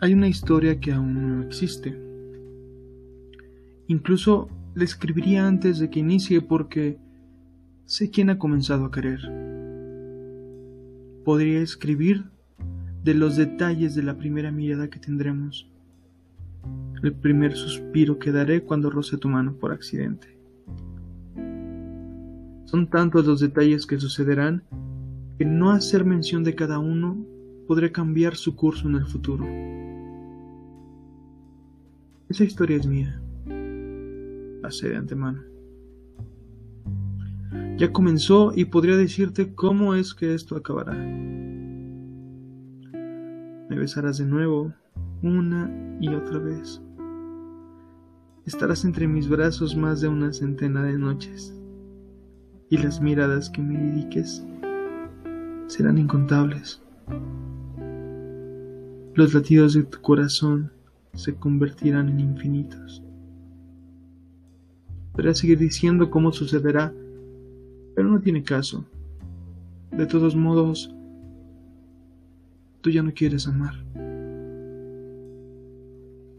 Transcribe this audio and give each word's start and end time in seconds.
hay 0.00 0.14
una 0.14 0.28
historia 0.28 0.80
que 0.80 0.92
aún 0.92 1.38
no 1.38 1.42
existe. 1.44 1.94
Incluso 3.86 4.48
la 4.74 4.84
escribiría 4.84 5.46
antes 5.46 5.78
de 5.78 5.90
que 5.90 6.00
inicie 6.00 6.40
porque 6.40 6.98
sé 7.84 8.10
quién 8.10 8.30
ha 8.30 8.38
comenzado 8.38 8.86
a 8.86 8.90
querer. 8.90 9.20
Podría 11.24 11.60
escribir 11.60 12.24
de 13.04 13.14
los 13.14 13.36
detalles 13.36 13.94
de 13.94 14.02
la 14.02 14.16
primera 14.16 14.50
mirada 14.50 14.88
que 14.88 14.98
tendremos, 14.98 15.70
el 17.02 17.12
primer 17.12 17.54
suspiro 17.54 18.18
que 18.18 18.32
daré 18.32 18.62
cuando 18.62 18.88
roce 18.88 19.18
tu 19.18 19.28
mano 19.28 19.54
por 19.54 19.72
accidente. 19.72 20.28
Son 22.64 22.86
tantos 22.88 23.26
los 23.26 23.40
detalles 23.40 23.84
que 23.86 23.98
sucederán 23.98 24.62
que 25.38 25.44
no 25.44 25.72
hacer 25.72 26.04
mención 26.04 26.42
de 26.42 26.54
cada 26.54 26.78
uno 26.78 27.18
podrá 27.66 27.90
cambiar 27.90 28.36
su 28.36 28.56
curso 28.56 28.88
en 28.88 28.94
el 28.94 29.06
futuro. 29.06 29.44
Esa 32.30 32.44
historia 32.44 32.76
es 32.76 32.86
mía, 32.86 33.20
la 33.46 34.68
de 34.68 34.96
antemano. 34.96 35.42
Ya 37.76 37.92
comenzó 37.92 38.52
y 38.54 38.66
podría 38.66 38.96
decirte 38.96 39.52
cómo 39.52 39.96
es 39.96 40.14
que 40.14 40.32
esto 40.32 40.54
acabará. 40.54 40.92
Me 43.68 43.76
besarás 43.76 44.18
de 44.18 44.26
nuevo, 44.26 44.72
una 45.24 45.98
y 46.00 46.06
otra 46.10 46.38
vez. 46.38 46.80
Estarás 48.46 48.84
entre 48.84 49.08
mis 49.08 49.28
brazos 49.28 49.74
más 49.74 50.00
de 50.00 50.06
una 50.06 50.32
centena 50.32 50.84
de 50.84 50.96
noches, 50.96 51.52
y 52.68 52.76
las 52.76 53.00
miradas 53.00 53.50
que 53.50 53.60
me 53.60 53.76
dediques 53.76 54.46
serán 55.66 55.98
incontables. 55.98 56.80
Los 59.14 59.34
latidos 59.34 59.74
de 59.74 59.82
tu 59.82 60.00
corazón 60.00 60.70
se 61.14 61.34
convertirán 61.34 62.08
en 62.08 62.20
infinitos. 62.20 63.02
Podría 65.12 65.34
seguir 65.34 65.58
diciendo 65.58 66.10
cómo 66.10 66.32
sucederá, 66.32 66.92
pero 67.94 68.08
no 68.08 68.20
tiene 68.20 68.42
caso. 68.42 68.84
De 69.90 70.06
todos 70.06 70.36
modos, 70.36 70.94
tú 72.80 72.90
ya 72.90 73.02
no 73.02 73.12
quieres 73.12 73.46
amar. 73.48 73.74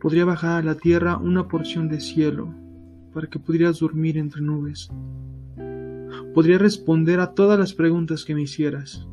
Podría 0.00 0.24
bajar 0.24 0.62
a 0.62 0.66
la 0.66 0.74
tierra 0.74 1.18
una 1.18 1.48
porción 1.48 1.88
de 1.88 2.00
cielo 2.00 2.54
para 3.12 3.28
que 3.28 3.38
pudieras 3.38 3.78
dormir 3.78 4.18
entre 4.18 4.42
nubes. 4.42 4.90
Podría 6.34 6.58
responder 6.58 7.20
a 7.20 7.32
todas 7.32 7.58
las 7.58 7.72
preguntas 7.72 8.24
que 8.24 8.34
me 8.34 8.42
hicieras. 8.42 9.06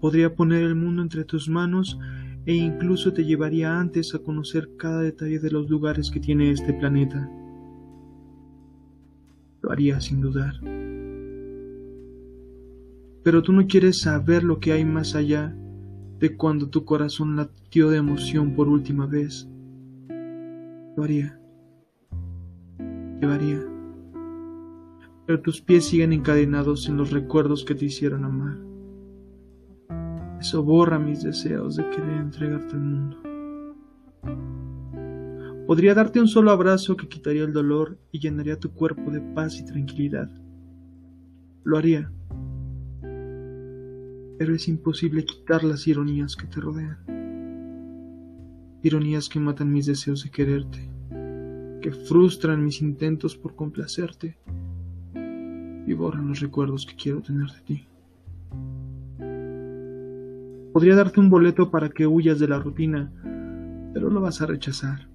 Podría 0.00 0.34
poner 0.34 0.64
el 0.64 0.74
mundo 0.74 1.00
entre 1.02 1.24
tus 1.24 1.48
manos 1.48 1.98
e 2.46 2.54
incluso 2.54 3.12
te 3.12 3.24
llevaría 3.24 3.78
antes 3.78 4.14
a 4.14 4.18
conocer 4.18 4.70
cada 4.76 5.00
detalle 5.00 5.38
de 5.38 5.50
los 5.50 5.68
lugares 5.70 6.10
que 6.10 6.20
tiene 6.20 6.50
este 6.50 6.74
planeta. 6.74 7.30
Lo 9.62 9.70
haría 9.70 10.00
sin 10.00 10.20
dudar. 10.20 10.54
Pero 13.22 13.42
tú 13.42 13.52
no 13.52 13.66
quieres 13.66 14.00
saber 14.00 14.44
lo 14.44 14.60
que 14.60 14.72
hay 14.72 14.84
más 14.84 15.14
allá 15.14 15.56
de 16.18 16.36
cuando 16.36 16.68
tu 16.68 16.84
corazón 16.84 17.36
latió 17.36 17.88
de 17.88 17.96
emoción 17.96 18.54
por 18.54 18.68
última 18.68 19.06
vez. 19.06 19.48
Lo 20.96 21.02
haría. 21.02 21.40
Llevaría. 23.20 23.60
Pero 25.26 25.40
tus 25.40 25.62
pies 25.62 25.86
siguen 25.86 26.12
encadenados 26.12 26.86
en 26.88 26.98
los 26.98 27.10
recuerdos 27.10 27.64
que 27.64 27.74
te 27.74 27.86
hicieron 27.86 28.24
amar. 28.24 28.73
Eso 30.44 30.62
borra 30.62 30.98
mis 30.98 31.22
deseos 31.22 31.76
de 31.76 31.88
querer 31.88 32.18
entregarte 32.18 32.74
al 32.74 32.80
mundo. 32.82 33.16
Podría 35.66 35.94
darte 35.94 36.20
un 36.20 36.28
solo 36.28 36.50
abrazo 36.50 36.98
que 36.98 37.08
quitaría 37.08 37.44
el 37.44 37.54
dolor 37.54 37.98
y 38.12 38.18
llenaría 38.20 38.60
tu 38.60 38.70
cuerpo 38.70 39.10
de 39.10 39.22
paz 39.22 39.58
y 39.58 39.64
tranquilidad. 39.64 40.30
Lo 41.64 41.78
haría. 41.78 42.12
Pero 44.36 44.54
es 44.54 44.68
imposible 44.68 45.24
quitar 45.24 45.64
las 45.64 45.86
ironías 45.86 46.36
que 46.36 46.46
te 46.46 46.60
rodean. 46.60 46.98
Ironías 48.82 49.30
que 49.30 49.40
matan 49.40 49.72
mis 49.72 49.86
deseos 49.86 50.24
de 50.24 50.30
quererte, 50.30 50.90
que 51.80 51.90
frustran 51.90 52.62
mis 52.62 52.82
intentos 52.82 53.34
por 53.34 53.56
complacerte 53.56 54.36
y 55.86 55.94
borran 55.94 56.28
los 56.28 56.40
recuerdos 56.40 56.84
que 56.84 56.96
quiero 56.96 57.22
tener 57.22 57.48
de 57.50 57.60
ti. 57.62 57.88
Podría 60.74 60.96
darte 60.96 61.20
un 61.20 61.30
boleto 61.30 61.70
para 61.70 61.88
que 61.88 62.04
huyas 62.04 62.40
de 62.40 62.48
la 62.48 62.58
rutina, 62.58 63.12
pero 63.92 64.10
lo 64.10 64.20
vas 64.20 64.42
a 64.42 64.46
rechazar. 64.46 65.08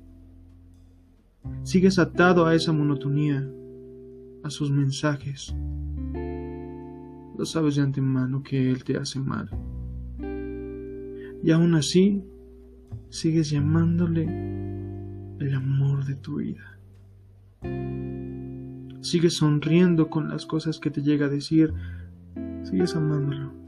Sigues 1.63 1.99
atado 1.99 2.45
a 2.45 2.55
esa 2.55 2.71
monotonía, 2.71 3.45
a 4.41 4.49
sus 4.51 4.71
mensajes. 4.71 5.53
Lo 7.37 7.43
sabes 7.43 7.75
de 7.75 7.81
antemano 7.81 8.41
que 8.41 8.71
él 8.71 8.85
te 8.85 8.95
hace 8.95 9.19
mal. 9.19 9.49
Y 11.43 11.51
aún 11.51 11.75
así, 11.75 12.23
sigues 13.09 13.49
llamándole 13.49 14.23
el 15.39 15.55
amor 15.55 16.05
de 16.05 16.15
tu 16.15 16.37
vida. 16.37 16.79
Sigues 19.01 19.33
sonriendo 19.33 20.09
con 20.09 20.29
las 20.29 20.45
cosas 20.45 20.79
que 20.79 20.89
te 20.89 21.01
llega 21.01 21.25
a 21.25 21.29
decir. 21.29 21.73
Sigues 22.63 22.95
amándolo. 22.95 23.58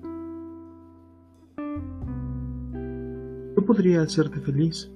Podría 3.63 4.01
hacerte 4.01 4.39
feliz, 4.39 4.91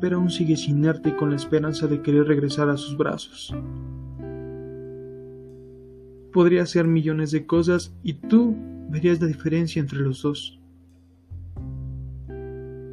pero 0.00 0.16
aún 0.16 0.30
sigues 0.30 0.68
inerte 0.68 1.16
con 1.16 1.30
la 1.30 1.36
esperanza 1.36 1.86
de 1.86 2.02
querer 2.02 2.26
regresar 2.26 2.68
a 2.68 2.76
sus 2.76 2.96
brazos. 2.96 3.54
Podría 6.32 6.62
hacer 6.62 6.86
millones 6.86 7.30
de 7.30 7.46
cosas 7.46 7.94
y 8.02 8.14
tú 8.14 8.56
verías 8.90 9.20
la 9.20 9.26
diferencia 9.26 9.80
entre 9.80 9.98
los 9.98 10.22
dos. 10.22 10.60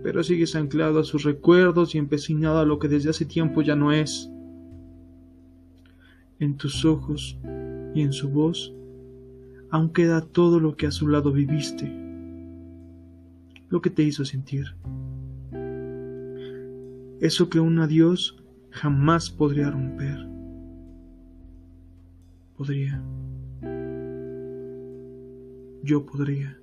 Pero 0.03 0.23
sigues 0.23 0.55
anclado 0.55 0.99
a 0.99 1.03
sus 1.03 1.23
recuerdos 1.23 1.95
y 1.95 1.97
empecinado 1.97 2.59
a 2.59 2.65
lo 2.65 2.79
que 2.79 2.87
desde 2.87 3.09
hace 3.09 3.25
tiempo 3.25 3.61
ya 3.61 3.75
no 3.75 3.91
es. 3.91 4.31
En 6.39 6.57
tus 6.57 6.85
ojos 6.85 7.37
y 7.93 8.01
en 8.01 8.13
su 8.13 8.29
voz 8.29 8.73
aún 9.69 9.89
queda 9.89 10.21
todo 10.21 10.59
lo 10.59 10.75
que 10.75 10.87
a 10.87 10.91
su 10.91 11.07
lado 11.07 11.31
viviste 11.31 12.04
lo 13.69 13.81
que 13.81 13.89
te 13.89 14.03
hizo 14.03 14.25
sentir. 14.25 14.65
Eso 17.19 17.49
que 17.49 17.59
un 17.59 17.79
adiós 17.79 18.37
jamás 18.71 19.29
podría 19.29 19.71
romper. 19.71 20.27
Podría. 22.57 23.01
Yo 25.83 26.05
podría. 26.05 26.57